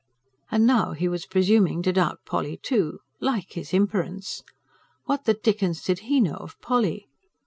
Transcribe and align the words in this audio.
And 0.49 0.65
now 0.65 0.93
he 0.93 1.07
was 1.07 1.27
presuming 1.27 1.83
to 1.83 1.93
doubt 1.93 2.21
Polly, 2.25 2.57
too. 2.57 3.01
Like 3.19 3.51
his 3.51 3.71
imperence! 3.71 4.41
What 5.05 5.25
the 5.25 5.35
dickens 5.35 5.83
did 5.83 5.99
HE 5.99 6.21
know 6.21 6.37
of 6.37 6.59
Polly? 6.59 7.07